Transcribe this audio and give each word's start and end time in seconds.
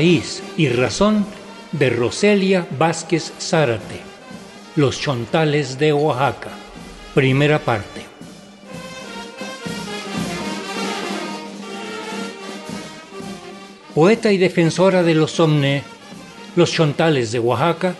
y 0.00 0.68
razón 0.70 1.26
de 1.72 1.90
Roselia 1.90 2.66
Vázquez 2.78 3.34
Zárate, 3.38 4.00
Los 4.74 4.98
Chontales 4.98 5.78
de 5.78 5.92
Oaxaca, 5.92 6.48
primera 7.14 7.58
parte. 7.58 8.06
Poeta 13.94 14.32
y 14.32 14.38
defensora 14.38 15.02
de 15.02 15.14
los 15.14 15.32
Somne, 15.32 15.82
Los 16.56 16.72
Chontales 16.72 17.30
de 17.30 17.40
Oaxaca, 17.40 17.94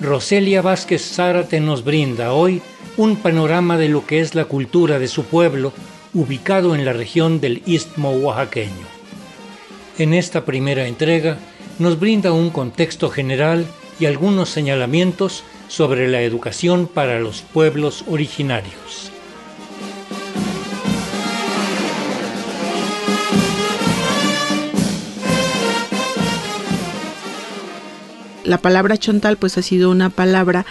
Roselia 0.00 0.62
Vázquez 0.62 1.02
Zárate 1.02 1.58
nos 1.58 1.82
brinda 1.82 2.32
hoy 2.32 2.62
un 2.96 3.16
panorama 3.16 3.76
de 3.76 3.88
lo 3.88 4.06
que 4.06 4.20
es 4.20 4.36
la 4.36 4.44
cultura 4.44 5.00
de 5.00 5.08
su 5.08 5.24
pueblo 5.24 5.72
ubicado 6.12 6.76
en 6.76 6.84
la 6.84 6.92
región 6.92 7.40
del 7.40 7.60
Istmo 7.66 8.12
oaxaqueño. 8.12 8.93
En 9.96 10.12
esta 10.12 10.44
primera 10.44 10.88
entrega 10.88 11.38
nos 11.78 12.00
brinda 12.00 12.32
un 12.32 12.50
contexto 12.50 13.10
general 13.10 13.64
y 14.00 14.06
algunos 14.06 14.48
señalamientos 14.48 15.44
sobre 15.68 16.08
la 16.08 16.22
educación 16.22 16.88
para 16.88 17.20
los 17.20 17.42
pueblos 17.42 18.04
originarios. 18.08 19.13
La 28.44 28.58
palabra 28.58 28.96
chontal 28.96 29.36
pues 29.36 29.58
ha 29.58 29.62
sido 29.62 29.90
una 29.90 30.10
palabra 30.10 30.66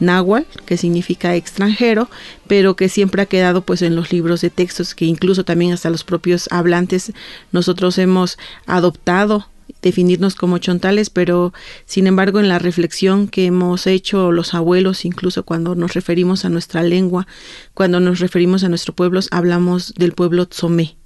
náhuatl 0.00 0.62
que 0.64 0.76
significa 0.76 1.34
extranjero, 1.34 2.08
pero 2.46 2.76
que 2.76 2.88
siempre 2.88 3.22
ha 3.22 3.26
quedado 3.26 3.62
pues 3.62 3.82
en 3.82 3.94
los 3.96 4.12
libros 4.12 4.40
de 4.40 4.50
textos 4.50 4.94
que 4.94 5.04
incluso 5.04 5.44
también 5.44 5.72
hasta 5.72 5.90
los 5.90 6.04
propios 6.04 6.48
hablantes 6.50 7.12
nosotros 7.52 7.98
hemos 7.98 8.38
adoptado 8.66 9.46
definirnos 9.82 10.34
como 10.34 10.58
chontales, 10.58 11.10
pero 11.10 11.52
sin 11.84 12.06
embargo 12.06 12.40
en 12.40 12.48
la 12.48 12.58
reflexión 12.58 13.28
que 13.28 13.46
hemos 13.46 13.86
hecho 13.86 14.32
los 14.32 14.54
abuelos, 14.54 15.04
incluso 15.04 15.44
cuando 15.44 15.74
nos 15.74 15.94
referimos 15.94 16.44
a 16.44 16.48
nuestra 16.48 16.82
lengua, 16.82 17.26
cuando 17.74 18.00
nos 18.00 18.18
referimos 18.18 18.64
a 18.64 18.68
nuestro 18.68 18.94
pueblo, 18.94 19.20
hablamos 19.30 19.94
del 19.94 20.12
pueblo 20.12 20.46
tzomé. 20.46 20.96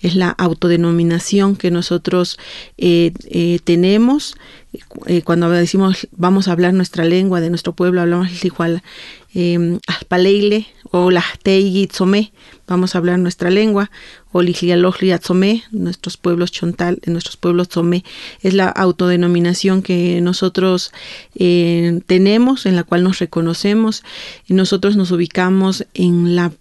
Es 0.00 0.16
la 0.16 0.30
autodenominación 0.30 1.56
que 1.56 1.70
nosotros 1.70 2.38
eh, 2.76 3.12
eh, 3.26 3.58
tenemos 3.64 4.36
eh, 5.06 5.22
cuando 5.22 5.50
decimos 5.50 6.08
vamos 6.12 6.48
a 6.48 6.52
hablar 6.52 6.74
nuestra 6.74 7.04
lengua 7.04 7.40
de 7.40 7.50
nuestro 7.50 7.72
pueblo, 7.72 8.00
hablamos 8.00 8.44
igual 8.44 8.82
eh, 9.34 9.78
Paleile 10.08 10.66
o 10.90 11.10
Tzomé, 11.88 12.32
vamos 12.68 12.94
a 12.94 12.98
hablar 12.98 13.18
nuestra 13.18 13.50
lengua, 13.50 13.90
o 14.30 14.42
Tzomé, 14.42 15.64
nuestros 15.72 16.16
pueblos 16.16 16.52
chontal, 16.52 17.00
nuestros 17.06 17.36
pueblos 17.36 17.68
Tzomé, 17.68 18.04
es 18.42 18.54
la 18.54 18.68
autodenominación 18.68 19.82
que 19.82 20.20
nosotros 20.20 20.92
eh, 21.34 22.00
tenemos, 22.06 22.66
en 22.66 22.76
la 22.76 22.84
cual 22.84 23.02
nos 23.02 23.18
reconocemos, 23.18 24.04
y 24.46 24.54
nosotros 24.54 24.96
nos 24.96 25.10
ubicamos 25.10 25.84
en 25.94 26.36
la 26.36 26.52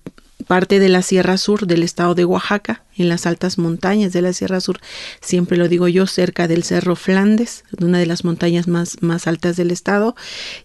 parte 0.44 0.80
de 0.80 0.90
la 0.90 1.02
Sierra 1.02 1.38
Sur 1.38 1.68
del 1.68 1.84
estado 1.84 2.16
de 2.16 2.26
Oaxaca, 2.26 2.84
en 2.96 3.10
las 3.10 3.26
altas 3.26 3.58
montañas 3.58 4.14
de 4.14 4.22
la 4.22 4.34
Sierra 4.34 4.60
Sur, 4.60 4.80
siempre 5.22 5.58
lo 5.58 5.68
digo 5.68 5.88
yo, 5.88 6.06
cerca 6.06 6.48
del 6.48 6.64
Cerro 6.64 6.96
Flandes, 6.96 7.64
una 7.82 7.98
de 7.98 8.06
las 8.06 8.24
montañas 8.24 8.68
más, 8.68 9.02
más 9.02 9.28
altas 9.28 9.56
del 9.56 9.72
estado, 9.72 10.16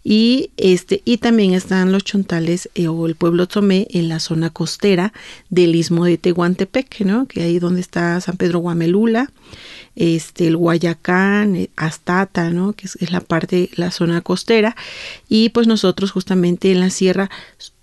y 0.05 0.51
este, 0.57 1.03
y 1.05 1.19
también 1.19 1.55
están 1.55 1.93
los 1.93 2.05
chontales 2.05 2.69
eh, 2.75 2.89
o 2.89 3.07
el 3.07 3.15
pueblo 3.15 3.49
Tomé 3.49 3.87
en 3.91 4.09
la 4.09 4.21
zona 4.21 4.51
costera 4.51 5.13
del 5.49 5.75
istmo 5.75 6.05
de 6.05 6.19
Tehuantepec, 6.19 7.01
¿no? 7.01 7.27
que 7.27 7.43
ahí 7.43 7.59
donde 7.59 7.81
está 7.81 8.21
San 8.21 8.37
Pedro 8.37 8.59
Guamelula, 8.59 9.31
este, 9.97 10.47
el 10.47 10.57
Guayacán, 10.57 11.57
eh, 11.57 11.71
Astata, 11.77 12.51
¿no? 12.51 12.75
que 12.75 12.87
es, 12.87 12.97
es 12.97 13.11
la 13.11 13.21
parte, 13.21 13.71
la 13.75 13.91
zona 13.91 14.21
costera, 14.21 14.77
y 15.29 15.49
pues 15.51 15.67
nosotros 15.67 16.11
justamente 16.11 16.71
en 16.73 16.81
la 16.81 16.91
sierra 16.91 17.31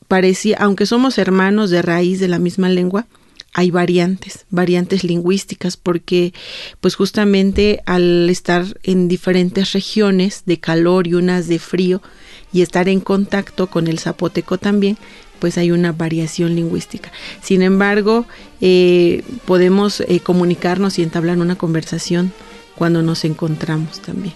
parecía, 0.08 0.58
aunque 0.60 0.86
somos 0.86 1.18
hermanos 1.18 1.70
de 1.70 1.82
raíz 1.82 2.20
de 2.20 2.28
la 2.28 2.40
misma 2.40 2.70
lengua, 2.70 3.06
hay 3.54 3.72
variantes, 3.72 4.46
variantes 4.50 5.06
lingüísticas, 5.06 5.78
porque 5.78 6.34
pues 6.82 6.96
justamente 6.96 7.82
al 7.86 8.30
estar 8.30 8.66
en 8.84 9.08
diferentes 9.08 9.72
regiones 9.72 10.44
de 10.46 10.60
calor 10.60 11.08
y 11.08 11.14
unas 11.14 11.48
de 11.48 11.60
frío 11.60 12.02
y 12.52 12.62
estar 12.62 12.90
en 12.90 13.00
contacto 13.00 13.68
con 13.68 13.88
el 13.88 14.00
zapoteco 14.00 14.58
también, 14.58 14.98
pues 15.40 15.58
hay 15.58 15.72
una 15.72 15.94
variación 15.94 16.56
lingüística. 16.56 17.12
Sin 17.42 17.62
embargo, 17.62 18.26
eh, 18.60 19.24
podemos 19.46 20.02
eh, 20.02 20.20
comunicarnos 20.20 21.00
y 21.00 21.04
entablar 21.04 21.38
una 21.38 21.58
conversación 21.58 22.34
cuando 22.76 23.02
nos 23.04 23.24
encontramos 23.24 24.02
también. 24.02 24.34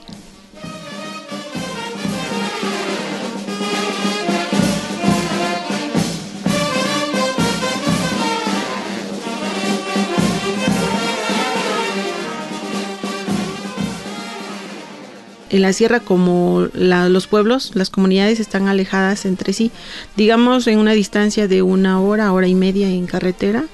En 15.50 15.62
la 15.62 15.74
sierra 15.74 16.00
como 16.00 16.68
los 16.74 17.28
pueblos, 17.28 17.72
las 17.76 17.90
comunidades 17.90 18.40
están 18.40 18.68
alejadas 18.68 19.26
entre 19.26 19.54
sí, 19.54 19.72
digamos 20.16 20.68
en 20.68 20.80
una 20.80 20.94
distancia 20.94 21.48
de 21.48 21.62
una 21.62 22.02
hora, 22.02 22.32
hora 22.32 22.48
y 22.48 22.56
media 22.56 22.90
en 22.90 23.08
carretera, 23.08 23.66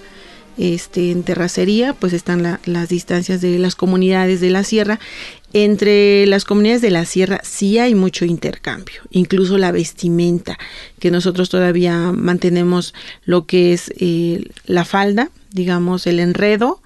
este, 0.58 1.12
en 1.12 1.24
terracería, 1.24 1.94
pues 1.94 2.14
están 2.14 2.60
las 2.66 2.90
distancias 2.90 3.42
de 3.42 3.60
las 3.60 3.76
comunidades 3.76 4.40
de 4.40 4.52
la 4.52 4.64
sierra. 4.64 5.00
Entre 5.52 6.26
las 6.28 6.46
comunidades 6.46 6.82
de 6.82 6.92
la 6.92 7.06
sierra 7.06 7.42
sí 7.44 7.78
hay 7.78 7.96
mucho 7.96 8.26
intercambio, 8.26 9.02
incluso 9.10 9.58
la 9.58 9.72
vestimenta, 9.72 10.58
que 11.00 11.12
nosotros 11.12 11.50
todavía 11.50 12.12
mantenemos 12.14 12.94
lo 13.26 13.46
que 13.46 13.74
es 13.74 13.92
eh, 13.98 14.50
la 14.66 14.86
falda, 14.86 15.30
digamos 15.52 16.08
el 16.08 16.20
enredo, 16.20 16.82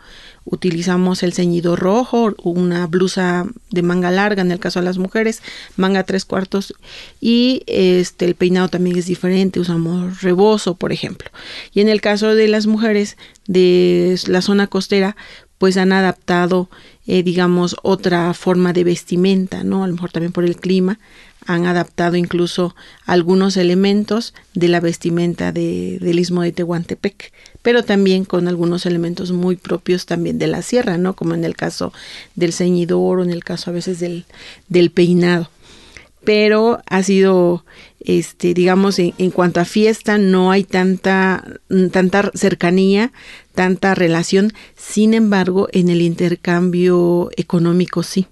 utilizamos 0.49 1.23
el 1.23 1.33
ceñido 1.33 1.75
rojo, 1.75 2.33
una 2.43 2.87
blusa 2.87 3.45
de 3.69 3.81
manga 3.81 4.11
larga 4.11 4.41
en 4.41 4.51
el 4.51 4.59
caso 4.59 4.79
de 4.79 4.85
las 4.85 4.97
mujeres, 4.97 5.41
manga 5.77 6.03
tres 6.03 6.25
cuartos 6.25 6.73
y 7.21 7.63
este 7.67 8.25
el 8.25 8.35
peinado 8.35 8.67
también 8.67 8.97
es 8.97 9.05
diferente, 9.05 9.59
usamos 9.59 10.21
rebozo, 10.21 10.75
por 10.75 10.91
ejemplo. 10.91 11.29
Y 11.73 11.81
en 11.81 11.89
el 11.89 12.01
caso 12.01 12.35
de 12.35 12.47
las 12.47 12.65
mujeres 12.67 13.17
de 13.47 14.19
la 14.27 14.41
zona 14.41 14.67
costera, 14.67 15.15
pues 15.59 15.77
han 15.77 15.91
adaptado, 15.91 16.69
eh, 17.05 17.21
digamos, 17.21 17.75
otra 17.83 18.33
forma 18.33 18.73
de 18.73 18.85
vestimenta, 18.85 19.63
¿no? 19.63 19.83
A 19.83 19.87
lo 19.87 19.93
mejor 19.93 20.11
también 20.11 20.31
por 20.31 20.45
el 20.45 20.55
clima, 20.55 20.99
han 21.49 21.65
adaptado 21.65 22.15
incluso 22.15 22.75
algunos 23.07 23.57
elementos 23.57 24.35
de 24.53 24.67
la 24.67 24.79
vestimenta 24.79 25.51
de, 25.51 25.97
del 25.99 26.19
istmo 26.19 26.43
de 26.43 26.51
Tehuantepec, 26.51 27.33
pero 27.63 27.83
también 27.83 28.23
con 28.23 28.47
algunos 28.47 28.85
elementos 28.85 29.31
muy 29.31 29.55
propios 29.55 30.05
también 30.05 30.37
de 30.37 30.45
la 30.45 30.61
sierra, 30.61 30.99
¿no? 30.99 31.15
Como 31.15 31.33
en 31.33 31.43
el 31.43 31.55
caso 31.55 31.91
del 32.35 32.53
ceñidor 32.53 33.17
o 33.17 33.23
en 33.23 33.31
el 33.31 33.43
caso 33.43 33.71
a 33.71 33.73
veces 33.73 33.99
del, 33.99 34.25
del 34.67 34.91
peinado. 34.91 35.49
Pero 36.23 36.83
ha 36.85 37.01
sido, 37.01 37.65
este, 37.99 38.53
digamos, 38.53 38.99
en, 38.99 39.15
en, 39.17 39.31
cuanto 39.31 39.59
a 39.59 39.65
fiesta, 39.65 40.19
no 40.19 40.51
hay 40.51 40.63
tanta, 40.63 41.43
tanta 41.91 42.29
cercanía, 42.35 43.11
tanta 43.55 43.95
relación. 43.95 44.53
Sin 44.75 45.15
embargo, 45.15 45.67
en 45.71 45.89
el 45.89 46.03
intercambio 46.03 47.31
económico 47.35 48.03
sí 48.03 48.27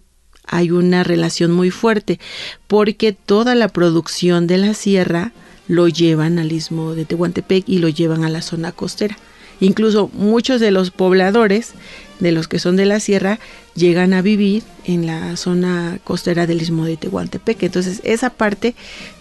hay 0.47 0.71
una 0.71 1.03
relación 1.03 1.51
muy 1.51 1.71
fuerte, 1.71 2.19
porque 2.67 3.13
toda 3.13 3.53
la 3.55 3.67
producción 3.67 4.47
de 4.47 4.57
la 4.57 4.73
sierra 4.73 5.31
lo 5.67 5.87
llevan 5.87 6.39
al 6.39 6.51
istmo 6.51 6.95
de 6.95 7.05
Tehuantepec 7.05 7.67
y 7.67 7.79
lo 7.79 7.89
llevan 7.89 8.23
a 8.23 8.29
la 8.29 8.41
zona 8.41 8.71
costera. 8.71 9.17
Incluso 9.59 10.09
muchos 10.13 10.59
de 10.61 10.71
los 10.71 10.91
pobladores 10.91 11.73
de 12.19 12.31
los 12.31 12.47
que 12.47 12.59
son 12.59 12.75
de 12.75 12.85
la 12.85 12.99
sierra 12.99 13.39
llegan 13.75 14.13
a 14.13 14.23
vivir 14.23 14.63
en 14.85 15.05
la 15.05 15.35
zona 15.37 15.99
costera 16.03 16.47
del 16.47 16.61
istmo 16.61 16.85
de 16.85 16.97
Tehuantepec. 16.97 17.61
Entonces, 17.61 18.01
esa 18.03 18.31
parte 18.31 18.73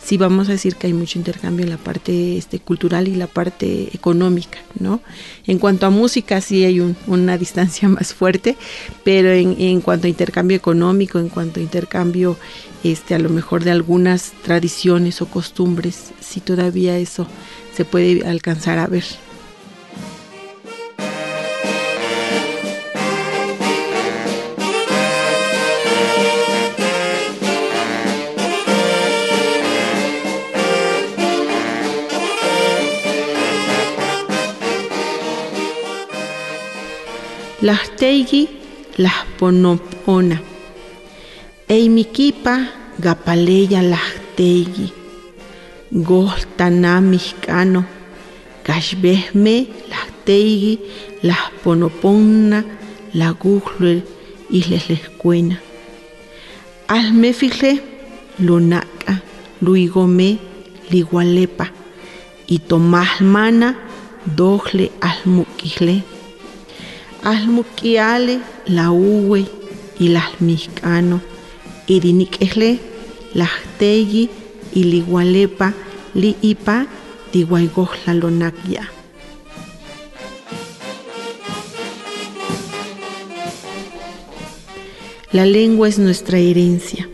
sí 0.02 0.16
vamos 0.16 0.48
a 0.48 0.52
decir 0.52 0.76
que 0.76 0.86
hay 0.86 0.92
mucho 0.94 1.18
intercambio 1.18 1.64
en 1.64 1.70
la 1.70 1.76
parte 1.76 2.38
este, 2.38 2.58
cultural 2.58 3.08
y 3.08 3.16
la 3.16 3.26
parte 3.26 3.90
económica, 3.92 4.58
¿no? 4.78 5.00
En 5.46 5.58
cuanto 5.58 5.84
a 5.86 5.90
música, 5.90 6.40
sí 6.40 6.64
hay 6.64 6.80
una 7.06 7.36
distancia 7.38 7.88
más 7.88 8.14
fuerte, 8.14 8.56
pero 9.04 9.30
en, 9.30 9.60
en, 9.60 9.80
cuanto 9.80 10.06
a 10.06 10.10
intercambio 10.10 10.56
económico, 10.56 11.18
en 11.18 11.28
cuanto 11.28 11.60
a 11.60 11.62
intercambio, 11.62 12.38
este, 12.82 13.14
a 13.14 13.18
lo 13.18 13.28
mejor 13.28 13.62
de 13.64 13.72
algunas 13.72 14.32
tradiciones 14.42 15.20
o 15.20 15.26
costumbres, 15.26 16.12
sí 16.20 16.40
todavía 16.40 16.98
eso 16.98 17.26
se 17.74 17.84
puede 17.84 18.26
alcanzar 18.26 18.78
a 18.78 18.86
ver. 18.86 19.04
Las 37.60 37.96
teigi 37.96 38.48
las 38.96 39.24
ponopona. 39.38 40.40
Eimikipa 41.68 42.68
gapaleya 42.98 43.82
lahtegi, 43.82 44.92
gohtana 45.90 47.00
mexicano, 47.00 47.84
kashbehme 48.62 49.66
lahtegi, 49.90 50.78
lahponoponna, 51.22 52.64
laguhle 53.14 54.02
islescuena. 54.50 55.60
Almefile, 56.88 57.82
lunaca, 58.38 59.22
luigome, 59.60 60.38
ligualepa, 60.90 61.72
y 62.46 62.58
tomahmana, 62.60 63.76
dohle 64.36 64.92
almuquile. 65.00 66.15
Almuquiale, 67.22 68.40
la 68.66 68.90
uwe, 68.90 69.46
y 69.98 70.08
las 70.08 70.40
mexicano 70.40 71.20
iriniquehle, 71.86 72.78
lahtegi, 73.34 74.28
iligualepa, 74.74 75.72
li 76.14 76.36
ipa, 76.42 76.86
lonakya. 78.14 78.90
La 85.32 85.44
lengua 85.44 85.88
es 85.88 85.98
nuestra 85.98 86.38
herencia. 86.38 87.08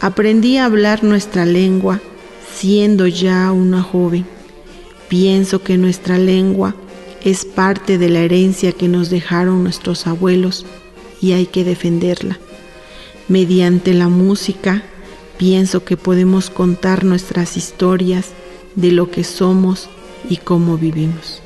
Aprendí 0.00 0.56
a 0.56 0.64
hablar 0.64 1.04
nuestra 1.04 1.46
lengua 1.46 2.00
siendo 2.56 3.06
ya 3.06 3.52
una 3.52 3.82
joven. 3.82 4.26
Pienso 5.08 5.62
que 5.62 5.76
nuestra 5.76 6.18
lengua 6.18 6.74
es 7.26 7.44
parte 7.44 7.98
de 7.98 8.08
la 8.08 8.20
herencia 8.20 8.70
que 8.70 8.86
nos 8.86 9.10
dejaron 9.10 9.64
nuestros 9.64 10.06
abuelos 10.06 10.64
y 11.20 11.32
hay 11.32 11.46
que 11.46 11.64
defenderla. 11.64 12.38
Mediante 13.26 13.94
la 13.94 14.06
música, 14.08 14.84
pienso 15.36 15.84
que 15.84 15.96
podemos 15.96 16.50
contar 16.50 17.02
nuestras 17.02 17.56
historias 17.56 18.28
de 18.76 18.92
lo 18.92 19.10
que 19.10 19.24
somos 19.24 19.88
y 20.30 20.36
cómo 20.36 20.78
vivimos. 20.78 21.42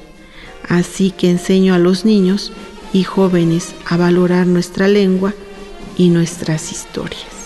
Así 0.68 1.12
que 1.12 1.30
enseño 1.30 1.72
a 1.72 1.78
los 1.78 2.04
niños 2.04 2.52
y 2.92 3.04
jóvenes 3.04 3.74
a 3.86 3.96
valorar 3.96 4.46
nuestra 4.46 4.86
lengua 4.86 5.32
y 5.96 6.10
nuestras 6.10 6.72
historias. 6.72 7.39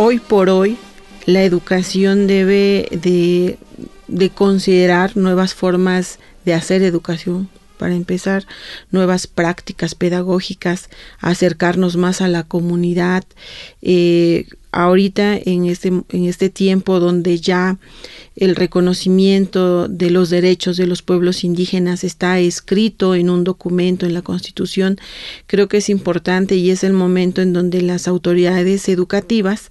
Hoy 0.00 0.20
por 0.20 0.48
hoy, 0.48 0.76
la 1.26 1.42
educación 1.42 2.28
debe 2.28 2.86
de 2.92 3.58
de 4.06 4.30
considerar 4.30 5.16
nuevas 5.16 5.54
formas 5.54 6.20
de 6.44 6.54
hacer 6.54 6.82
educación, 6.82 7.48
para 7.78 7.94
empezar, 7.94 8.46
nuevas 8.92 9.26
prácticas 9.26 9.96
pedagógicas, 9.96 10.88
acercarnos 11.18 11.96
más 11.96 12.20
a 12.20 12.28
la 12.28 12.44
comunidad. 12.44 13.24
Eh, 13.82 14.46
ahorita 14.72 15.36
en 15.36 15.66
este, 15.66 15.88
en 15.88 16.24
este 16.24 16.50
tiempo 16.50 17.00
donde 17.00 17.38
ya 17.38 17.78
el 18.36 18.54
reconocimiento 18.54 19.88
de 19.88 20.10
los 20.10 20.30
derechos 20.30 20.76
de 20.76 20.86
los 20.86 21.02
pueblos 21.02 21.42
indígenas 21.42 22.04
está 22.04 22.38
escrito 22.38 23.14
en 23.14 23.30
un 23.30 23.44
documento 23.44 24.06
en 24.06 24.14
la 24.14 24.22
Constitución, 24.22 24.98
creo 25.46 25.68
que 25.68 25.78
es 25.78 25.88
importante 25.88 26.56
y 26.56 26.70
es 26.70 26.84
el 26.84 26.92
momento 26.92 27.42
en 27.42 27.52
donde 27.52 27.82
las 27.82 28.06
autoridades 28.06 28.88
educativas 28.88 29.68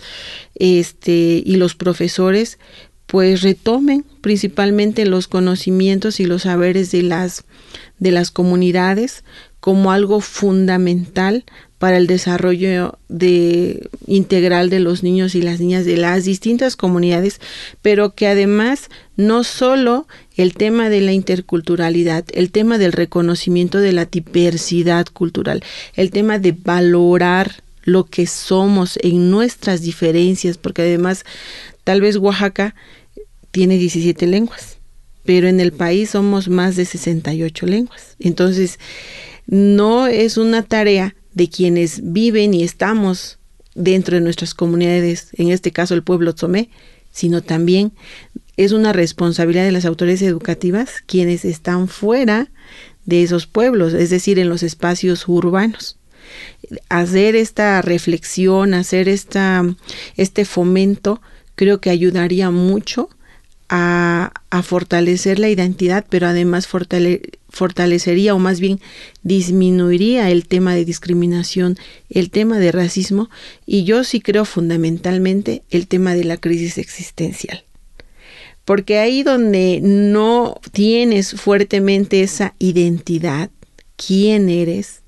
este, 0.56 1.42
y 1.46 1.56
los 1.56 1.76
profesores 1.76 2.60
pues 3.06 3.42
retomen 3.42 4.04
principalmente 4.20 5.06
los 5.06 5.30
conocimientos 5.30 6.20
y 6.20 6.26
los 6.26 6.42
saberes 6.42 6.92
de 6.92 7.04
las, 7.04 7.46
de 8.00 8.12
las 8.12 8.32
comunidades 8.32 9.24
como 9.62 9.92
algo 9.92 10.20
fundamental 10.20 11.46
para 11.80 11.98
el 11.98 12.08
desarrollo 12.08 12.98
de, 13.08 13.90
integral 14.08 14.70
de 14.70 14.80
los 14.80 15.04
niños 15.04 15.36
y 15.36 15.42
las 15.42 15.60
niñas 15.60 15.86
de 15.86 15.98
las 15.98 16.26
distintas 16.26 16.76
comunidades, 16.76 17.40
pero 17.82 18.16
que 18.16 18.28
además 18.28 18.90
no 19.16 19.44
solo 19.44 20.08
el 20.36 20.56
tema 20.56 20.90
de 20.90 21.02
la 21.02 21.12
interculturalidad, 21.12 22.26
el 22.34 22.52
tema 22.52 22.78
del 22.78 22.94
reconocimiento 22.94 23.80
de 23.80 23.94
la 23.94 24.06
diversidad 24.06 25.06
cultural, 25.08 25.64
el 25.96 26.10
tema 26.10 26.40
de 26.40 26.52
valorar 26.52 27.64
lo 27.84 28.06
que 28.06 28.26
somos 28.28 28.98
en 29.02 29.30
nuestras 29.30 29.82
diferencias, 29.82 30.58
porque 30.58 30.82
además 30.82 31.26
tal 31.84 32.02
vez 32.02 32.18
Oaxaca 32.18 32.76
tiene 33.52 33.78
17 33.78 34.26
lenguas, 34.28 34.78
pero 35.24 35.48
en 35.48 35.60
el 35.60 35.72
país 35.72 36.10
somos 36.10 36.50
más 36.50 36.76
de 36.76 36.86
68 36.86 37.66
lenguas. 37.66 38.16
Entonces, 38.20 38.80
no 39.46 40.08
es 40.08 40.38
una 40.38 40.64
tarea 40.64 41.16
de 41.38 41.50
quienes 41.50 42.02
viven 42.04 42.56
y 42.56 42.64
estamos 42.64 43.38
dentro 43.76 44.16
de 44.16 44.22
nuestras 44.22 44.56
comunidades, 44.56 45.30
en 45.34 45.52
este 45.52 45.72
caso 45.72 45.94
el 45.94 46.02
pueblo 46.02 46.34
Tzomé, 46.34 46.72
sino 47.12 47.44
también 47.44 47.94
es 48.58 48.72
una 48.72 48.92
responsabilidad 48.92 49.64
de 49.64 49.72
las 49.72 49.86
autoridades 49.86 50.24
educativas 50.24 51.04
quienes 51.06 51.46
están 51.46 51.88
fuera 51.90 52.50
de 53.06 53.22
esos 53.22 53.46
pueblos, 53.46 53.94
es 53.94 54.10
decir, 54.10 54.40
en 54.40 54.50
los 54.50 54.64
espacios 54.64 55.28
urbanos. 55.28 56.00
Hacer 56.90 57.36
esta 57.36 57.84
reflexión, 57.84 58.74
hacer 58.74 59.08
esta, 59.08 59.64
este 60.16 60.44
fomento, 60.44 61.22
creo 61.54 61.80
que 61.80 61.92
ayudaría 61.92 62.50
mucho 62.50 63.10
a, 63.70 64.32
fortalecer 64.64 65.40
la 65.40 65.50
identidad, 65.50 66.06
pero 66.10 66.28
además 66.28 66.68
fortalecería 66.68 68.34
o 68.34 68.40
más 68.40 68.60
bien 68.60 68.80
disminuiría 69.24 70.30
el 70.32 70.48
tema 70.48 70.74
de 70.74 70.84
discriminación, 70.84 71.78
el 72.10 72.32
tema 72.32 72.58
de 72.58 72.72
racismo 72.72 73.30
y 73.66 73.84
yo 73.84 74.04
sí 74.04 74.20
creo 74.20 74.46
fundamentalmente 74.46 75.62
el 75.70 75.88
tema 75.88 76.16
de 76.16 76.24
la 76.24 76.38
crisis 76.38 76.78
existencial. 76.78 77.64
Porque 78.66 78.98
ahí 78.98 79.24
donde 79.24 79.80
no 79.82 80.60
tienes 80.74 81.40
fuertemente 81.40 82.22
esa 82.22 82.54
identidad, 82.60 83.50
quién 83.96 84.50
eres, 84.50 85.02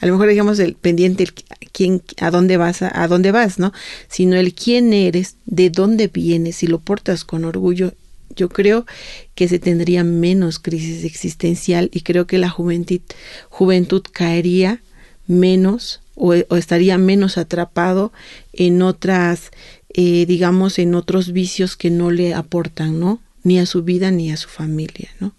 a 0.00 0.06
lo 0.06 0.12
mejor 0.12 0.28
digamos 0.28 0.58
el 0.58 0.74
pendiente 0.74 1.26
quién 1.72 2.02
a 2.20 2.30
dónde 2.30 2.56
vas 2.56 2.82
a, 2.82 3.02
a, 3.02 3.08
dónde 3.08 3.32
vas 3.32 3.58
no 3.58 3.72
sino 4.08 4.36
el 4.36 4.54
quién 4.54 4.94
eres 4.94 5.36
de 5.44 5.68
dónde 5.68 6.08
vienes 6.08 6.56
si 6.56 6.66
lo 6.66 6.78
portas 6.78 7.24
con 7.24 7.44
orgullo 7.44 7.92
yo 8.34 8.48
creo 8.48 8.86
que 9.34 9.48
se 9.48 9.58
tendría 9.58 10.04
menos 10.04 10.58
crisis 10.58 11.04
existencial 11.04 11.90
y 11.92 12.02
creo 12.02 12.26
que 12.26 12.38
la 12.38 12.50
juventud, 12.50 14.02
caería 14.12 14.82
menos 15.26 16.00
o, 16.14 16.34
estaría 16.34 16.98
menos 16.98 17.38
atrapado 17.38 18.12
en 18.52 18.82
otras, 18.82 19.50
eh, 19.94 20.26
digamos, 20.26 20.78
en 20.78 20.94
otros 20.94 21.32
vicios 21.32 21.76
que 21.76 21.90
no 21.90 22.10
le 22.10 22.34
aportan, 22.34 23.00
¿no? 23.00 23.20
Ni 23.42 23.58
a 23.58 23.66
su 23.66 23.82
vida 23.82 24.10
ni 24.10 24.30
a 24.30 24.36
su 24.36 24.48
familia, 24.48 25.10
¿no? 25.18 25.32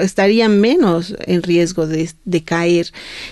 estaría 0.00 0.48
menos 0.48 1.14
en 1.26 1.42
riesgo 1.42 1.86
de, 1.86 2.08
de 2.24 2.42
caer 2.42 2.90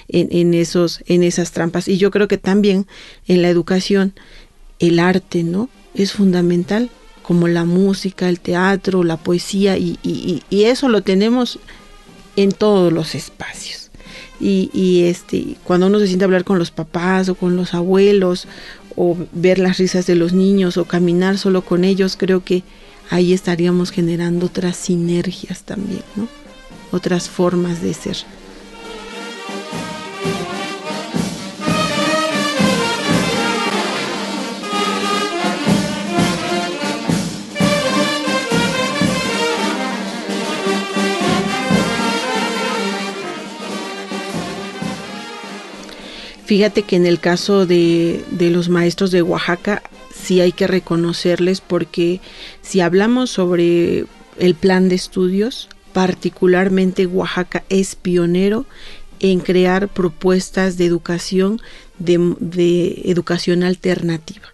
en, 0.09 0.29
en, 0.31 0.53
esos, 0.53 1.03
en 1.07 1.23
esas 1.23 1.53
trampas. 1.53 1.89
Y 1.89 1.97
yo 1.97 2.11
creo 2.11 2.29
que 2.29 2.37
también 2.37 2.87
en 3.27 3.41
la 3.41 3.49
educación 3.49 4.13
el 4.79 4.99
arte, 4.99 5.43
¿no? 5.43 5.71
Es 5.95 6.13
fundamental 6.13 6.91
como 7.31 7.47
la 7.47 7.65
música, 7.65 8.29
el 8.29 8.41
teatro, 8.41 9.05
la 9.05 9.17
poesía, 9.17 9.79
y, 9.79 10.43
eso 10.51 10.89
lo 10.89 11.03
tenemos 11.03 11.61
en 12.35 12.51
todos 12.51 12.93
los 12.93 13.15
espacios. 13.15 13.93
Y, 14.41 15.05
este, 15.05 15.55
cuando 15.63 15.87
uno 15.87 16.01
se 16.01 16.09
siente 16.09 16.25
a 16.25 16.27
hablar 16.27 16.43
con 16.43 16.59
los 16.59 16.73
papás 16.73 17.29
o 17.29 17.37
con 17.37 17.55
los 17.55 17.73
abuelos, 17.73 18.49
o 18.97 19.17
ver 19.31 19.61
las 19.61 19.79
risas 19.79 20.09
de 20.09 20.17
los 20.17 20.33
niños, 20.33 20.77
o 20.77 20.87
caminar 20.87 21.39
solo 21.39 21.65
con 21.65 21.85
ellos, 21.85 22.17
creo 22.19 22.43
que 22.43 22.65
ahí 23.11 23.33
estaríamos 23.33 23.93
generando 23.93 24.47
otras 24.47 24.77
sinergias 24.77 25.63
también, 25.63 26.03
¿no? 26.17 26.27
Otras 26.91 27.29
formas 27.29 27.81
de 27.81 27.95
ser. 27.95 28.17
Fíjate 46.51 46.83
que 46.83 46.97
en 46.97 47.07
el 47.07 47.21
caso 47.21 47.65
de, 47.65 48.25
los 48.41 48.69
maestros 48.69 49.13
de 49.13 49.23
Oaxaca 49.23 49.85
sí 50.13 50.41
hay 50.41 50.51
que 50.51 50.67
reconocerles 50.67 51.61
porque 51.61 52.21
si 52.61 52.81
hablamos 52.81 53.31
sobre 53.31 54.07
el 54.37 54.57
plan 54.57 54.89
de 54.89 54.97
estudios, 54.97 55.69
particularmente 55.93 57.07
Oaxaca 57.07 57.63
es 57.69 57.95
pionero 57.95 58.67
en 59.21 59.39
crear 59.39 59.87
propuestas 59.87 60.77
de 60.77 60.87
educación 60.87 61.61
de, 62.01 62.35
de, 62.41 63.03
educación 63.05 63.63
alternativa. 63.63 64.49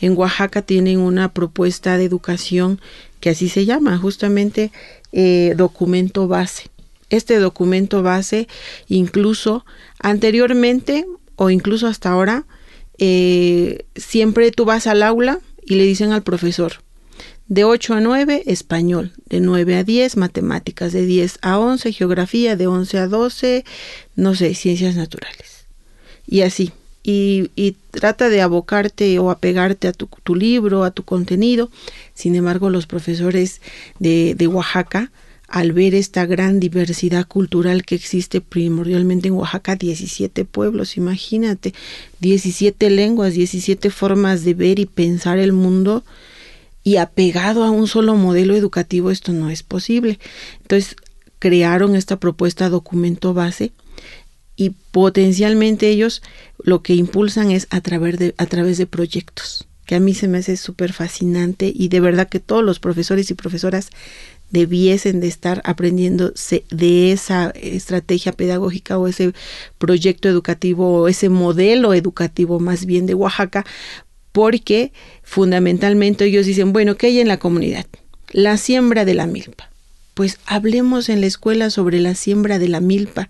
En 0.00 0.16
Oaxaca 0.16 0.62
tienen 0.62 0.98
una 0.98 1.30
propuesta 1.30 1.98
de 1.98 2.04
educación 2.04 2.80
que 3.20 3.28
así 3.28 3.50
se 3.50 3.66
llama, 3.66 3.98
justamente 3.98 4.72
eh, 5.12 5.52
documento 5.58 6.26
base. 6.26 6.70
Este 7.10 7.38
documento 7.38 8.02
base 8.02 8.48
incluso 8.88 9.66
anteriormente 10.00 11.04
o 11.36 11.50
incluso 11.50 11.86
hasta 11.86 12.10
ahora, 12.10 12.46
eh, 12.98 13.86
siempre 13.96 14.50
tú 14.50 14.64
vas 14.64 14.86
al 14.86 15.02
aula 15.02 15.40
y 15.64 15.74
le 15.74 15.84
dicen 15.84 16.12
al 16.12 16.22
profesor, 16.22 16.74
de 17.48 17.64
8 17.64 17.94
a 17.94 18.00
9 18.00 18.42
español, 18.46 19.12
de 19.26 19.40
9 19.40 19.76
a 19.76 19.84
10 19.84 20.16
matemáticas, 20.16 20.92
de 20.92 21.04
10 21.04 21.38
a 21.42 21.58
11 21.58 21.92
geografía, 21.92 22.56
de 22.56 22.66
11 22.66 22.98
a 22.98 23.08
12, 23.08 23.64
no 24.16 24.34
sé, 24.34 24.54
ciencias 24.54 24.96
naturales. 24.96 25.66
Y 26.26 26.42
así. 26.42 26.72
Y, 27.06 27.76
trata 27.90 28.30
de 28.30 28.40
abocarte 28.40 29.18
o 29.18 29.30
apegarte 29.30 29.88
a 29.88 29.92
tu, 29.92 30.34
libro, 30.34 30.84
a 30.84 30.90
tu 30.90 31.04
contenido. 31.04 31.70
Sin 32.14 32.34
embargo, 32.34 32.70
los 32.70 32.86
profesores 32.86 33.60
de, 33.98 34.34
de 34.34 34.46
Oaxaca 34.46 35.12
al 35.48 35.72
ver 35.72 35.94
esta 35.94 36.26
gran 36.26 36.58
diversidad 36.58 37.26
cultural 37.26 37.84
que 37.84 37.94
existe 37.94 38.40
primordialmente 38.40 39.28
en 39.28 39.34
Oaxaca, 39.34 39.76
17 39.76 40.44
pueblos, 40.44 40.96
imagínate, 40.96 41.74
17 42.20 42.90
lenguas, 42.90 43.34
17 43.34 43.90
formas 43.90 44.44
de 44.44 44.54
ver 44.54 44.78
y 44.78 44.86
pensar 44.86 45.38
el 45.38 45.52
mundo 45.52 46.02
y 46.82 46.96
apegado 46.96 47.64
a 47.64 47.70
un 47.70 47.86
solo 47.86 48.14
modelo 48.14 48.54
educativo, 48.54 49.10
esto 49.10 49.32
no 49.32 49.50
es 49.50 49.62
posible. 49.62 50.18
Entonces, 50.62 50.96
crearon 51.38 51.94
esta 51.94 52.18
propuesta 52.18 52.68
documento 52.68 53.34
base 53.34 53.72
y 54.56 54.70
potencialmente 54.92 55.88
ellos 55.88 56.22
lo 56.62 56.82
que 56.82 56.94
impulsan 56.94 57.50
es 57.50 57.66
a 57.70 57.80
través 57.80 58.18
de, 58.18 58.34
a 58.38 58.46
través 58.46 58.78
de 58.78 58.86
proyectos 58.86 59.66
que 59.86 59.94
a 59.94 60.00
mí 60.00 60.14
se 60.14 60.28
me 60.28 60.38
hace 60.38 60.56
súper 60.56 60.92
fascinante 60.92 61.70
y 61.74 61.88
de 61.88 62.00
verdad 62.00 62.28
que 62.28 62.40
todos 62.40 62.64
los 62.64 62.80
profesores 62.80 63.30
y 63.30 63.34
profesoras 63.34 63.90
debiesen 64.54 65.20
de 65.20 65.26
estar 65.26 65.60
aprendiendo 65.64 66.32
de 66.70 67.12
esa 67.12 67.50
estrategia 67.50 68.32
pedagógica 68.32 68.96
o 68.96 69.08
ese 69.08 69.34
proyecto 69.76 70.28
educativo 70.28 71.00
o 71.00 71.08
ese 71.08 71.28
modelo 71.28 71.92
educativo 71.92 72.60
más 72.60 72.86
bien 72.86 73.04
de 73.04 73.14
Oaxaca, 73.14 73.66
porque 74.32 74.92
fundamentalmente 75.22 76.24
ellos 76.24 76.46
dicen, 76.46 76.72
bueno, 76.72 76.96
¿qué 76.96 77.08
hay 77.08 77.20
en 77.20 77.28
la 77.28 77.38
comunidad? 77.38 77.86
La 78.32 78.56
siembra 78.56 79.04
de 79.04 79.14
la 79.14 79.26
milpa. 79.26 79.70
Pues 80.14 80.38
hablemos 80.46 81.08
en 81.08 81.20
la 81.20 81.26
escuela 81.26 81.68
sobre 81.68 82.00
la 82.00 82.14
siembra 82.14 82.58
de 82.58 82.68
la 82.68 82.80
milpa. 82.80 83.28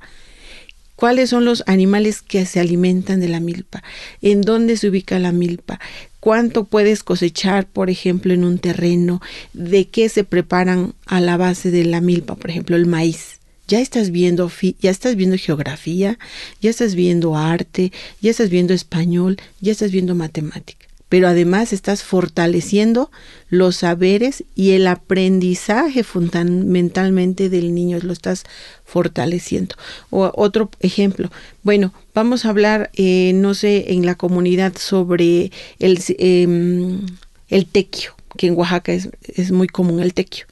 ¿Cuáles 0.97 1.31
son 1.31 1.45
los 1.45 1.65
animales 1.67 2.23
que 2.23 2.47
se 2.47 2.61
alimentan 2.61 3.19
de 3.19 3.29
la 3.29 3.41
milpa? 3.41 3.83
¿En 4.21 4.43
dónde 4.43 4.77
se 4.77 4.89
ubica 4.89 5.19
la 5.19 5.33
milpa? 5.33 5.81
Cuánto 6.25 6.65
puedes 6.65 7.03
cosechar, 7.03 7.67
por 7.67 7.91
ejemplo, 7.91 8.33
en 8.33 8.45
un 8.45 8.59
terreno, 8.59 9.21
de 9.53 9.89
qué 9.89 10.09
se 10.09 10.25
preparan 10.25 10.95
a 11.05 11.21
la 11.21 11.37
base 11.37 11.71
de 11.71 11.85
la 11.85 12.01
milpa, 12.01 12.35
por 12.35 12.49
ejemplo, 12.49 12.77
el 12.77 12.87
maíz. 12.87 13.41
Ya 13.69 13.79
estás 13.79 14.11
viendo 14.11 14.51
ya 14.81 14.91
estás 14.91 15.17
viendo 15.17 15.37
geografía, 15.37 16.19
ya 16.63 16.71
estás 16.71 16.95
viendo 16.95 17.37
arte, 17.37 17.93
ya 18.23 18.31
estás 18.31 18.49
viendo 18.49 18.73
español, 18.73 19.37
ya 19.61 19.73
estás 19.73 19.93
viendo 19.93 20.15
matemática 20.15 20.84
pero 21.15 21.29
además 21.29 21.73
estás 21.73 22.03
fortaleciendo 22.03 23.09
los 23.49 23.77
saberes 23.77 24.43
y 24.57 24.73
el 24.73 24.89
aprendizaje 24.89 26.03
fundamentalmente 26.03 27.49
del 27.49 27.73
niño, 27.73 28.01
lo 28.03 28.13
estás 28.13 28.43
fortaleciendo. 28.85 29.77
O 30.11 30.33
otro 30.35 30.71
ejemplo, 30.81 31.31
bueno, 31.63 31.95
vamos 32.17 32.45
a 32.45 32.49
hablar, 32.49 32.91
eh, 32.95 33.31
no 33.33 33.55
sé, 33.55 33.93
en 33.93 34.05
la 34.05 34.17
comunidad 34.17 34.73
sobre 34.77 35.53
el, 35.79 36.03
em, 36.19 37.07
el 37.49 37.67
tequio, 37.67 38.17
que 38.37 38.49
en 38.49 38.57
Oaxaca 38.57 38.93
es, 38.93 39.09
es 39.23 39.53
muy 39.53 39.69
común 39.69 40.01
el 40.01 40.15
tequio. 40.15 40.47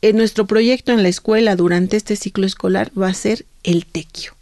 En 0.00 0.16
nuestro 0.16 0.46
proyecto 0.46 0.92
en 0.92 1.02
la 1.02 1.10
escuela 1.10 1.54
durante 1.54 1.98
este 1.98 2.16
ciclo 2.16 2.46
escolar 2.46 2.90
va 2.98 3.08
a 3.08 3.12
ser 3.14 3.44
el 3.62 3.84
tequio. 3.84 4.32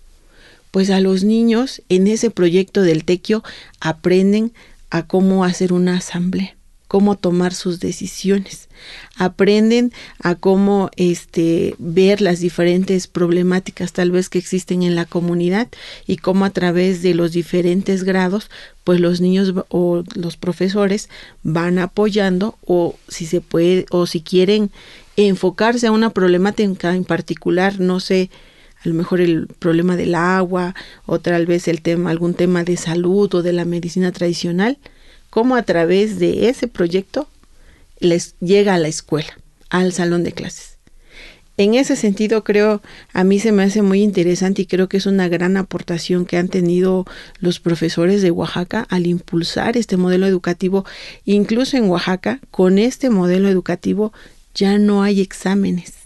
Pues 0.71 0.91
a 0.91 1.01
los 1.01 1.25
niños 1.25 1.83
en 1.89 2.07
ese 2.07 2.31
proyecto 2.31 2.83
del 2.83 3.05
tequio 3.05 3.43
aprenden 3.81 4.53
a 4.95 5.03
cómo 5.09 5.45
hacer 5.45 5.73
una 5.73 5.97
asamblea, 5.97 6.57
cómo 6.87 7.17
tomar 7.17 7.53
sus 7.53 7.81
decisiones. 7.81 8.69
Aprenden 9.17 9.93
a 10.21 10.37
cómo 10.37 10.89
este 10.95 11.75
ver 11.81 12.21
las 12.21 12.39
diferentes 12.39 13.09
problemáticas 13.09 13.93
tal 13.93 14.13
vez 14.13 14.29
que 14.29 14.39
existen 14.39 14.85
en 14.85 14.95
la 14.95 15.05
comunidad 15.05 15.67
y 16.07 16.19
cómo 16.19 16.45
a 16.45 16.51
través 16.51 17.03
de 17.03 17.13
los 17.13 17.33
diferentes 17.33 18.05
grados 18.05 18.51
pues 18.85 19.01
los 19.01 19.21
niños 19.21 19.53
o 19.69 20.05
los 20.15 20.37
profesores 20.37 21.09
van 21.43 21.81
apoyando 21.81 22.57
o 22.65 22.95
si 23.09 23.27
se 23.27 23.41
puede 23.41 23.87
o 23.91 24.07
si 24.07 24.21
quieren 24.21 24.71
enfocarse 25.17 25.89
a 25.89 25.93
una 25.93 26.11
problemática 26.11 26.95
en 26.95 27.05
particular, 27.05 27.81
no 27.81 27.99
sé, 27.99 28.31
a 28.85 28.89
lo 28.89 28.95
mejor 28.95 29.21
el 29.21 29.47
problema 29.47 29.97
del 29.97 30.15
agua 30.15 30.75
o 31.07 31.19
tal 31.19 31.47
vez 31.47 31.69
el 31.69 31.81
tema, 31.81 32.11
algún 32.11 32.35
tema 32.35 32.65
de 32.65 32.77
salud 32.77 33.35
o 33.35 33.43
de 33.43 33.53
la 33.53 33.65
medicina 33.65 34.13
tradicional, 34.13 34.79
cómo 35.31 35.57
a 35.57 35.63
través 35.63 36.19
de 36.19 36.49
ese 36.49 36.69
proyecto 36.69 37.27
les 37.99 38.35
llega 38.41 38.75
a 38.75 38.79
la 38.79 38.89
escuela, 38.89 39.39
al 39.71 39.93
salón 39.93 40.23
de 40.23 40.33
clases. 40.33 40.75
En 41.57 41.75
ese 41.75 41.95
sentido, 41.95 42.43
creo, 42.43 42.83
a 43.13 43.23
mí 43.23 43.39
se 43.39 43.53
me 43.53 43.63
hace 43.63 43.81
muy 43.81 44.03
interesante 44.03 44.63
y 44.63 44.67
creo 44.67 44.89
que 44.89 44.97
es 44.97 45.07
una 45.07 45.29
gran 45.29 45.57
aportación 45.57 46.27
que 46.27 46.37
han 46.37 46.49
tenido 46.49 47.07
los 47.39 47.61
profesores 47.61 48.23
de 48.23 48.33
Oaxaca 48.33 48.87
al 48.91 49.07
impulsar 49.07 49.77
este 49.77 49.97
modelo 49.97 50.27
educativo. 50.27 50.85
Incluso 51.25 51.77
en 51.77 51.89
Oaxaca, 51.89 52.41
con 52.51 52.79
este 52.79 53.09
modelo 53.09 53.49
educativo, 53.49 54.13
ya 54.53 54.79
no 54.79 55.05
hay 55.05 55.21
exámenes 55.21 56.04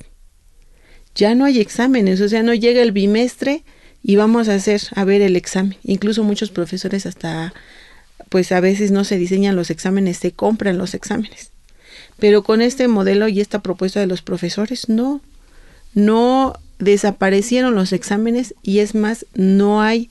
ya 1.19 1.35
no 1.35 1.45
hay 1.45 1.61
exámenes, 1.61 2.21
o 2.21 2.29
sea, 2.29 2.45
no 2.45 2.55
llega 2.55 2.81
el 2.81 2.93
bimestre 2.93 3.65
y 4.05 4.15
vamos 4.15 4.49
a 4.49 4.55
hacer, 4.55 4.81
a 4.95 5.05
ver 5.05 5.21
el 5.21 5.35
examen. 5.35 5.77
Incluso 5.83 6.23
muchos 6.23 6.51
profesores 6.51 7.07
hasta, 7.07 7.53
pues 8.29 8.53
a 8.53 8.61
veces 8.61 8.93
no 8.93 9.03
se 9.03 9.19
diseñan 9.19 9.57
los 9.57 9.71
exámenes, 9.71 10.19
se 10.19 10.31
compran 10.31 10.79
los 10.79 10.95
exámenes. 10.95 11.51
Pero 12.21 12.45
con 12.45 12.63
este 12.63 12.87
modelo 12.87 13.27
y 13.27 13.41
esta 13.41 13.61
propuesta 13.63 13.99
de 13.99 14.07
los 14.07 14.23
profesores, 14.23 14.89
no, 14.89 15.21
no 15.93 16.55
desaparecieron 16.79 17.75
los 17.75 17.93
exámenes 17.93 18.55
y 18.63 18.79
es 18.79 18.95
más, 18.95 19.27
no 19.35 19.83
hay 19.83 20.11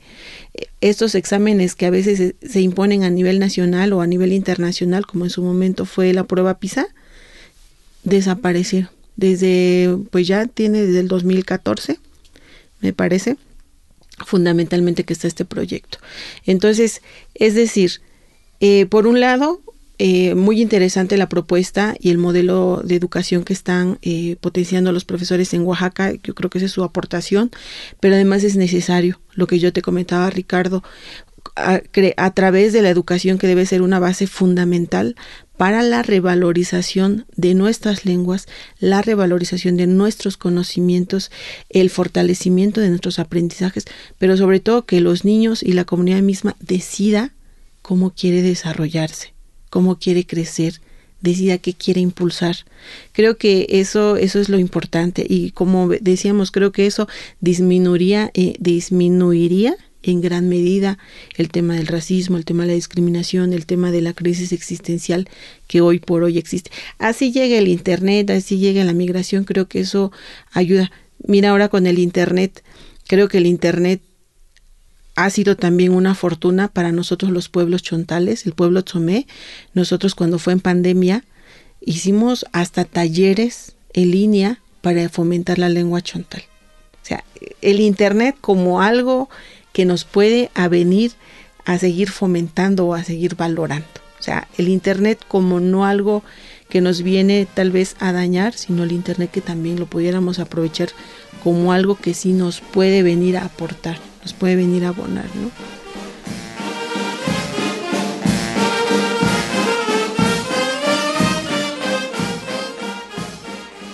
eh, 0.56 0.68
estos 0.82 1.16
exámenes 1.16 1.76
que 1.76 1.86
a 1.86 1.90
veces 1.90 2.36
se, 2.42 2.62
imponen 2.62 3.06
a 3.06 3.10
nivel 3.10 3.40
nacional 3.40 3.94
o 3.94 4.02
a 4.02 4.08
nivel 4.08 4.34
internacional, 4.34 5.06
como 5.06 5.24
en 5.24 5.30
su 5.30 5.42
momento 5.42 5.86
fue 5.86 6.12
la 6.12 6.26
prueba 6.26 6.60
PISA, 6.60 6.88
desaparecieron 8.04 8.97
desde, 9.18 9.98
pues 10.12 10.28
ya 10.28 10.46
tiene 10.46 10.84
desde 10.84 11.02
el 11.02 11.10
2014, 11.10 12.00
me 12.80 12.94
parece, 12.94 13.38
fundamentalmente 14.26 15.04
que 15.04 15.14
está 15.14 15.28
este 15.28 15.46
proyecto. 15.46 15.98
Entonces, 16.46 17.02
es 17.36 17.56
decir, 17.56 18.02
eh, 18.60 18.86
por 18.86 19.08
un 19.08 19.20
lado, 19.20 19.62
eh, 20.00 20.36
muy 20.36 20.62
interesante 20.62 21.18
la 21.18 21.28
propuesta 21.28 21.96
y 22.00 22.12
el 22.12 22.20
modelo 22.20 22.82
de 22.84 22.96
educación 22.96 23.44
que 23.44 23.54
están 23.54 23.98
eh, 24.04 24.36
potenciando 24.40 24.92
los 24.92 25.06
profesores 25.06 25.54
en 25.56 25.64
Oaxaca. 25.64 26.14
Yo 26.24 26.36
creo 26.36 26.52
que 26.52 26.60
esa 26.60 26.66
es 26.66 26.72
su 26.72 26.84
aportación, 26.84 27.50
pero 28.00 28.14
además 28.14 28.44
es 28.44 28.56
necesario, 28.56 29.20
lo 29.34 29.48
que 29.48 29.58
yo 29.58 29.74
te 29.74 29.82
comentaba, 29.82 30.30
Ricardo, 30.30 30.84
a, 31.56 31.82
a, 32.18 32.32
través 32.32 32.74
de 32.74 32.84
la 32.84 32.90
educación 32.90 33.40
que 33.40 33.48
debe 33.48 33.66
ser 33.66 33.82
una 33.82 34.00
base 34.00 34.28
fundamental 34.28 35.16
para 35.58 35.82
la 35.82 36.04
revalorización 36.04 37.26
de 37.36 37.56
nuestras 37.56 38.06
lenguas, 38.06 38.48
la 38.80 39.02
revalorización 39.02 39.76
de 39.76 39.88
nuestros 39.88 40.38
conocimientos, 40.38 41.32
el 41.70 41.90
fortalecimiento 41.90 42.80
de 42.80 42.90
nuestros 42.90 43.20
aprendizajes, 43.20 43.86
pero 44.20 44.38
sobre 44.38 44.60
todo 44.60 44.86
que 44.86 45.02
los 45.02 45.26
niños 45.26 45.64
y 45.64 45.74
la 45.74 45.86
comunidad 45.86 46.22
misma 46.22 46.56
decida 46.60 47.34
cómo 47.82 48.12
quiere 48.12 48.42
desarrollarse, 48.44 49.34
cómo 49.70 49.98
quiere 49.98 50.26
crecer, 50.28 50.80
decida 51.22 51.58
qué 51.58 51.74
quiere 51.74 52.02
impulsar. 52.02 52.58
Creo 53.12 53.38
que 53.38 53.66
eso, 53.70 54.18
eso 54.18 54.40
es 54.40 54.50
lo 54.50 54.60
importante 54.60 55.26
y 55.28 55.52
como 55.52 55.90
decíamos, 55.90 56.52
creo 56.52 56.72
que 56.72 56.86
eso 56.86 57.08
disminuiría, 57.42 58.30
eh, 58.36 58.56
disminuiría 58.60 59.76
en 60.12 60.22
gran 60.22 60.50
medida 60.50 60.98
el 61.36 61.50
tema 61.50 61.76
del 61.76 61.88
racismo, 61.88 62.38
el 62.38 62.46
tema 62.46 62.64
de 62.64 62.70
la 62.70 62.76
discriminación, 62.76 63.54
el 63.54 63.66
tema 63.66 63.92
de 63.92 64.02
la 64.02 64.14
crisis 64.14 64.52
existencial 64.52 65.28
que 65.68 65.82
hoy 65.82 66.00
por 66.00 66.24
hoy 66.24 66.38
existe. 66.38 66.72
Así 66.98 67.32
llega 67.32 67.58
el 67.58 67.68
Internet, 67.68 68.30
así 68.30 68.58
llega 68.58 68.84
la 68.84 68.94
migración, 68.94 69.44
creo 69.44 69.68
que 69.68 69.82
eso 69.82 70.12
ayuda. 70.52 70.92
Mira 71.26 71.50
ahora 71.50 71.70
con 71.70 71.88
el 71.88 72.00
Internet, 72.00 72.64
creo 73.08 73.28
que 73.28 73.40
el 73.40 73.46
Internet 73.46 74.02
ha 75.16 75.30
sido 75.32 75.58
también 75.58 75.94
una 75.94 76.14
fortuna 76.14 76.68
para 76.68 76.92
nosotros 76.92 77.32
los 77.32 77.50
pueblos 77.50 77.82
chontales, 77.82 78.46
el 78.46 78.54
pueblo 78.54 78.84
Tzomé. 78.84 79.26
Nosotros 79.74 80.14
cuando 80.14 80.38
fue 80.38 80.54
en 80.54 80.60
pandemia 80.60 81.24
hicimos 81.82 82.46
hasta 82.52 82.86
talleres 82.86 83.76
en 83.94 84.12
línea 84.12 84.60
para 84.82 85.10
fomentar 85.10 85.58
la 85.58 85.70
lengua 85.70 86.02
chontal. 86.02 86.44
O 87.02 87.06
sea, 87.08 87.24
el 87.62 87.80
Internet 87.80 88.36
como 88.40 88.82
algo 88.82 89.30
que 89.78 89.86
nos 89.86 90.06
puede 90.06 90.50
avenir 90.56 91.12
a 91.64 91.78
seguir 91.78 92.10
fomentando 92.10 92.88
o 92.88 92.96
a 92.96 93.04
seguir 93.04 93.36
valorando. 93.36 93.86
O 94.20 94.24
sea, 94.24 94.48
el 94.58 94.70
Internet 94.70 95.24
como 95.28 95.60
no 95.60 95.86
algo 95.86 96.24
que 96.68 96.82
nos 96.82 97.04
viene 97.04 97.48
tal 97.54 97.70
vez 97.70 97.96
a 98.00 98.12
dañar, 98.12 98.56
sino 98.56 98.86
el 98.86 98.92
Internet 98.92 99.30
que 99.30 99.42
también 99.42 99.80
lo 99.80 99.86
pudiéramos 99.86 100.40
aprovechar 100.40 100.90
como 101.44 101.74
algo 101.74 101.96
que 101.96 102.16
sí 102.16 102.34
nos 102.34 102.60
puede 102.60 103.04
venir 103.04 103.38
a 103.38 103.46
aportar, 103.46 104.00
nos 104.24 104.34
puede 104.34 104.56
venir 104.56 104.84
a 104.84 104.88
abonar, 104.88 105.26
¿no? 105.36 105.52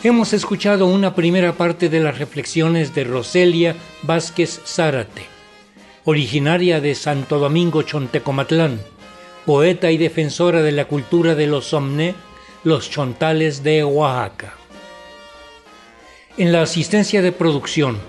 Hemos 0.01 0.31
escuchado 0.31 0.87
una 0.87 1.13
primera 1.13 1.57
parte 1.57 1.89
de 1.89 1.99
las 1.99 2.19
reflexiones 2.19 2.95
de 2.95 3.03
Roselia 3.03 3.75
Vázquez 4.03 4.61
Zárate, 4.65 5.32
originaria 6.05 6.81
de 6.81 6.95
Santo 6.95 7.39
Domingo 7.39 7.81
Chontecomatlán, 7.81 8.81
poeta 9.45 9.91
y 9.91 9.97
defensora 9.97 10.61
de 10.61 10.73
la 10.73 10.85
cultura 10.85 11.35
de 11.35 11.47
los 11.47 11.67
Somné, 11.67 12.15
los 12.63 12.89
chontales 12.89 13.63
de 13.63 13.83
Oaxaca. 13.83 14.55
En 16.37 16.51
la 16.51 16.61
asistencia 16.61 17.21
de 17.21 17.31
producción, 17.31 17.99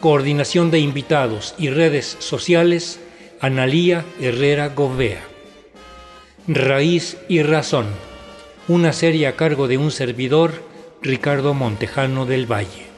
coordinación 0.00 0.70
de 0.70 0.80
invitados 0.80 1.54
y 1.58 1.68
redes 1.70 2.16
sociales, 2.18 3.00
Analía 3.40 4.04
Herrera 4.20 4.68
Govea. 4.68 5.22
Raíz 6.48 7.16
y 7.28 7.42
Razón, 7.42 7.86
una 8.68 8.92
serie 8.92 9.26
a 9.26 9.36
cargo 9.36 9.68
de 9.68 9.78
un 9.78 9.90
servidor, 9.90 10.62
Ricardo 11.02 11.54
Montejano 11.54 12.26
del 12.26 12.50
Valle. 12.50 12.93